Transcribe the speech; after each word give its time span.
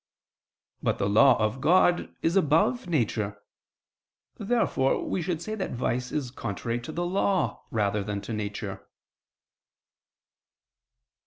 But 0.81 0.97
the 0.97 1.07
Law 1.07 1.37
of 1.37 1.61
God 1.61 2.11
is 2.23 2.35
above 2.35 2.87
nature. 2.87 3.39
Therefore 4.39 5.07
we 5.07 5.21
should 5.21 5.43
say 5.43 5.53
that 5.53 5.73
vice 5.73 6.11
is 6.11 6.31
contrary 6.31 6.79
to 6.79 6.91
the 6.91 7.05
Law, 7.05 7.65
rather 7.69 8.03
than 8.03 8.19
to 8.21 8.33
nature. 8.33 8.83